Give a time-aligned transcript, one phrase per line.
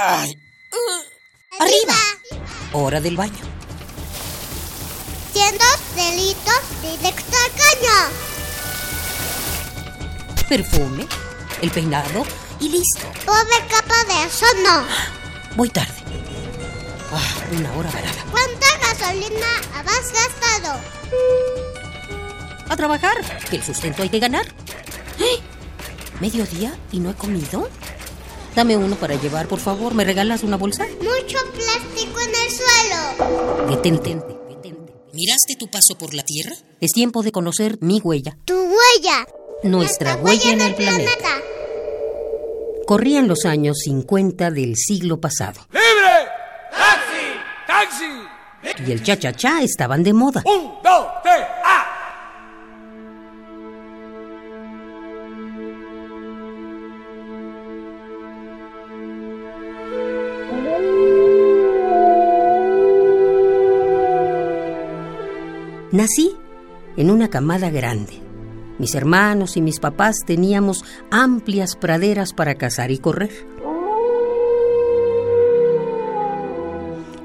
[0.00, 0.38] Ay.
[1.58, 1.96] ¡Arriba!
[2.72, 3.44] Hora del baño.
[5.32, 5.64] Siendo
[5.96, 7.98] delitos directo al caño.
[10.48, 11.04] Perfume,
[11.62, 12.24] el peinado
[12.60, 13.10] y listo.
[13.26, 14.86] Pobre capa de eso no.
[15.56, 15.92] Voy tarde.
[17.12, 18.24] Ah, una hora varada.
[18.30, 20.80] ¿Cuánta gasolina has gastado?
[22.68, 23.20] A trabajar,
[23.50, 24.46] que el sustento hay que ganar.
[25.18, 25.40] ¡Eh!
[26.20, 27.68] ¿Mediodía y no he comido?
[28.58, 29.94] Dame uno para llevar, por favor.
[29.94, 30.84] ¿Me regalas una bolsa?
[30.98, 33.70] Mucho plástico en el suelo.
[33.70, 34.18] Detente.
[35.12, 36.56] ¿Miraste tu paso por la Tierra?
[36.80, 38.36] Es tiempo de conocer mi huella.
[38.44, 39.28] Tu huella.
[39.62, 41.28] Nuestra huella en el planeta.
[42.84, 45.60] Corrían los años 50 del siglo pasado.
[45.70, 46.26] ¡Libre!
[46.72, 48.02] ¡Taxi!
[48.74, 48.84] ¡Taxi!
[48.88, 50.42] Y el cha-cha-cha estaban de moda.
[50.44, 51.06] ¡Un, dos,
[65.90, 66.36] Nací
[66.98, 68.20] en una camada grande.
[68.78, 73.30] Mis hermanos y mis papás teníamos amplias praderas para cazar y correr.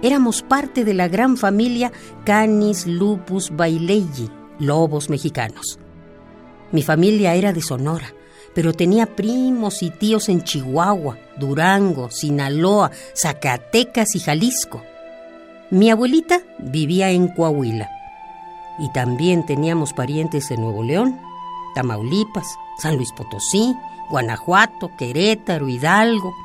[0.01, 1.91] Éramos parte de la gran familia
[2.23, 5.77] Canis lupus baileyi, lobos mexicanos.
[6.71, 8.13] Mi familia era de Sonora,
[8.55, 14.81] pero tenía primos y tíos en Chihuahua, Durango, Sinaloa, Zacatecas y Jalisco.
[15.69, 17.89] Mi abuelita vivía en Coahuila
[18.79, 21.19] y también teníamos parientes en Nuevo León,
[21.75, 23.75] Tamaulipas, San Luis Potosí,
[24.09, 26.35] Guanajuato, Querétaro, Hidalgo.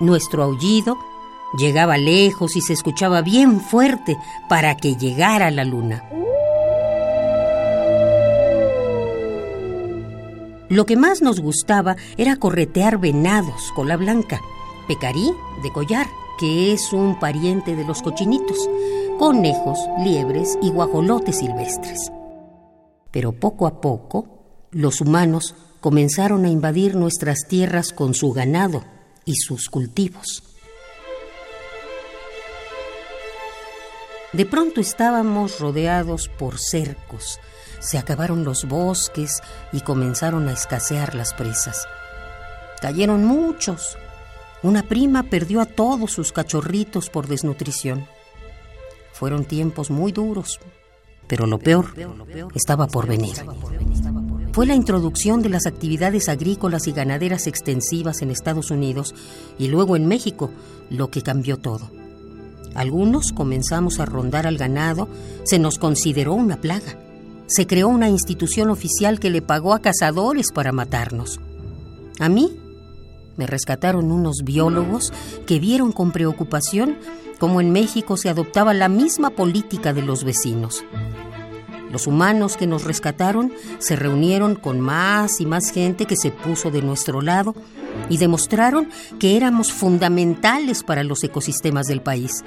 [0.00, 0.98] Nuestro aullido
[1.56, 4.16] llegaba lejos y se escuchaba bien fuerte
[4.48, 6.04] para que llegara la luna.
[10.68, 14.42] Lo que más nos gustaba era corretear venados, cola blanca,
[14.86, 15.32] pecarí
[15.62, 16.06] de collar,
[16.38, 18.68] que es un pariente de los cochinitos,
[19.18, 22.12] conejos, liebres y guajolotes silvestres.
[23.10, 28.84] Pero poco a poco, los humanos comenzaron a invadir nuestras tierras con su ganado
[29.24, 30.44] y sus cultivos.
[34.32, 37.40] De pronto estábamos rodeados por cercos,
[37.80, 39.40] se acabaron los bosques
[39.72, 41.86] y comenzaron a escasear las presas.
[42.80, 43.96] Cayeron muchos.
[44.62, 48.06] Una prima perdió a todos sus cachorritos por desnutrición.
[49.18, 50.60] Fueron tiempos muy duros,
[51.26, 51.86] pero lo peor
[52.54, 53.34] estaba por venir.
[54.52, 59.16] Fue la introducción de las actividades agrícolas y ganaderas extensivas en Estados Unidos
[59.58, 60.50] y luego en México
[60.88, 61.90] lo que cambió todo.
[62.76, 65.08] Algunos comenzamos a rondar al ganado,
[65.42, 66.96] se nos consideró una plaga.
[67.48, 71.40] Se creó una institución oficial que le pagó a cazadores para matarnos.
[72.20, 72.56] A mí
[73.38, 75.12] me rescataron unos biólogos
[75.46, 76.98] que vieron con preocupación
[77.38, 80.84] cómo en México se adoptaba la misma política de los vecinos.
[81.90, 86.70] Los humanos que nos rescataron se reunieron con más y más gente que se puso
[86.70, 87.54] de nuestro lado
[88.10, 88.88] y demostraron
[89.18, 92.44] que éramos fundamentales para los ecosistemas del país,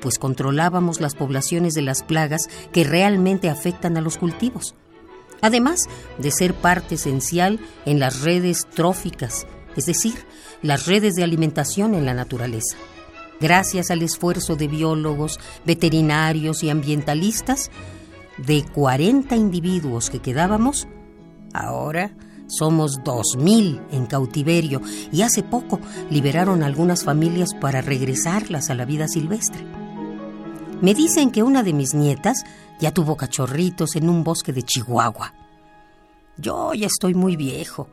[0.00, 4.74] pues controlábamos las poblaciones de las plagas que realmente afectan a los cultivos,
[5.40, 9.46] además de ser parte esencial en las redes tróficas,
[9.76, 10.14] es decir,
[10.62, 12.76] las redes de alimentación en la naturaleza.
[13.40, 17.70] Gracias al esfuerzo de biólogos, veterinarios y ambientalistas,
[18.38, 20.88] de 40 individuos que quedábamos,
[21.52, 24.80] ahora somos 2.000 en cautiverio
[25.12, 25.80] y hace poco
[26.10, 29.64] liberaron algunas familias para regresarlas a la vida silvestre.
[30.80, 32.44] Me dicen que una de mis nietas
[32.80, 35.32] ya tuvo cachorritos en un bosque de Chihuahua.
[36.36, 37.88] Yo ya estoy muy viejo,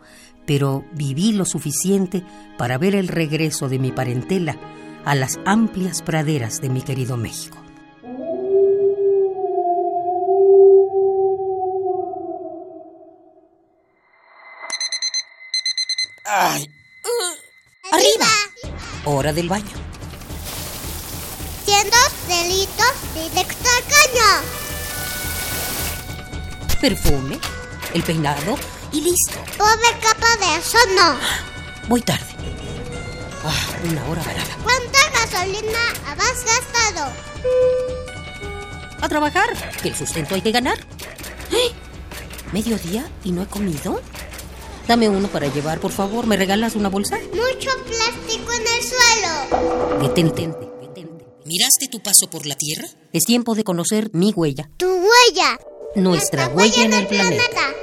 [0.45, 2.23] pero viví lo suficiente
[2.57, 4.57] para ver el regreso de mi parentela
[5.05, 7.57] a las amplias praderas de mi querido México.
[16.25, 16.65] Ay.
[17.91, 18.27] ¡Arriba!
[19.03, 19.65] Hora del baño.
[21.65, 24.29] Siendo delitos directo al caño.
[26.79, 27.39] Perfume,
[27.93, 28.57] el peinado
[28.91, 29.37] y listo.
[29.57, 31.17] Pobre capa de eso no.
[31.87, 32.25] Voy tarde.
[33.43, 34.57] Ah, una hora varada.
[34.63, 37.11] ¿Cuánta gasolina has gastado?
[39.01, 39.49] A trabajar,
[39.81, 40.77] que el sustento hay que ganar.
[41.51, 41.71] ¡Eh!
[42.51, 44.01] ¿Mediodía y no he comido?
[44.87, 46.27] Dame uno para llevar, por favor.
[46.27, 47.17] ¿Me regalas una bolsa?
[47.17, 50.07] Mucho plástico en el suelo.
[50.07, 50.53] Detente.
[51.45, 52.87] ¿Miraste tu paso por la Tierra?
[53.11, 54.69] Es tiempo de conocer mi huella.
[54.77, 55.59] Tu huella.
[55.95, 57.73] Nuestra, huella, en el planeta.